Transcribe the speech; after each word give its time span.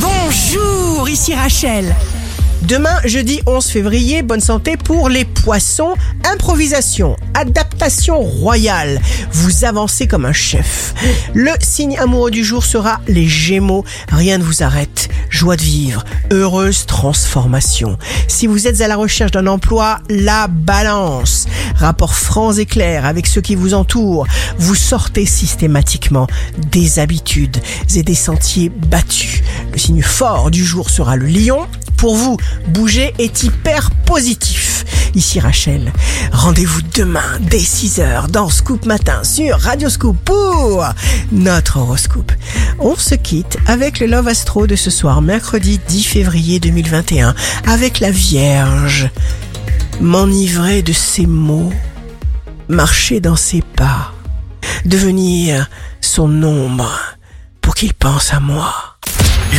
Bonjour, 0.00 1.08
ici 1.08 1.34
Rachel. 1.34 1.94
Demain, 2.62 3.00
jeudi 3.04 3.40
11 3.46 3.64
février, 3.66 4.22
bonne 4.22 4.40
santé 4.40 4.76
pour 4.76 5.08
les 5.08 5.24
poissons. 5.24 5.94
Improvisation, 6.24 7.16
adaptation 7.34 8.18
royale. 8.20 9.00
Vous 9.32 9.64
avancez 9.64 10.08
comme 10.08 10.24
un 10.24 10.32
chef. 10.32 10.92
Le 11.34 11.52
signe 11.60 11.96
amoureux 11.98 12.32
du 12.32 12.44
jour 12.44 12.64
sera 12.64 13.00
les 13.06 13.28
gémeaux. 13.28 13.84
Rien 14.10 14.38
ne 14.38 14.42
vous 14.42 14.64
arrête. 14.64 15.08
Joie 15.30 15.56
de 15.56 15.62
vivre, 15.62 16.04
heureuse 16.32 16.84
transformation. 16.86 17.96
Si 18.26 18.46
vous 18.46 18.66
êtes 18.66 18.80
à 18.80 18.88
la 18.88 18.96
recherche 18.96 19.30
d'un 19.30 19.46
emploi, 19.46 20.00
la 20.10 20.48
balance. 20.48 21.46
Rapport 21.76 22.14
franc 22.14 22.52
et 22.54 22.66
clair 22.66 23.06
avec 23.06 23.28
ceux 23.28 23.40
qui 23.40 23.54
vous 23.54 23.74
entourent. 23.74 24.26
Vous 24.58 24.74
sortez 24.74 25.26
systématiquement 25.26 26.26
des 26.72 26.98
habitudes 26.98 27.58
et 27.94 28.02
des 28.02 28.16
sentiers 28.16 28.68
battus. 28.68 29.42
Le 29.72 29.78
signe 29.78 30.02
fort 30.02 30.50
du 30.50 30.64
jour 30.64 30.90
sera 30.90 31.14
le 31.14 31.26
lion. 31.26 31.66
Pour 31.98 32.14
vous, 32.14 32.36
bouger 32.68 33.12
est 33.18 33.42
hyper 33.42 33.90
positif. 34.06 34.84
Ici 35.16 35.40
Rachel, 35.40 35.92
rendez-vous 36.30 36.80
demain 36.94 37.40
dès 37.40 37.58
6h 37.58 38.30
dans 38.30 38.48
Scoop 38.50 38.86
Matin 38.86 39.24
sur 39.24 39.58
Radio 39.58 39.88
Scoop 39.88 40.16
pour 40.24 40.86
notre 41.32 41.78
horoscope. 41.78 42.30
On 42.78 42.94
se 42.94 43.16
quitte 43.16 43.58
avec 43.66 43.98
le 43.98 44.06
Love 44.06 44.28
Astro 44.28 44.68
de 44.68 44.76
ce 44.76 44.90
soir, 44.90 45.22
mercredi 45.22 45.80
10 45.88 46.04
février 46.04 46.60
2021, 46.60 47.34
avec 47.66 47.98
la 47.98 48.12
Vierge. 48.12 49.10
M'enivrer 50.00 50.82
de 50.82 50.92
ses 50.92 51.26
mots, 51.26 51.72
marcher 52.68 53.18
dans 53.18 53.34
ses 53.34 53.62
pas, 53.62 54.12
devenir 54.84 55.68
son 56.00 56.44
ombre 56.44 56.96
pour 57.60 57.74
qu'il 57.74 57.92
pense 57.92 58.32
à 58.32 58.38
moi. 58.38 58.87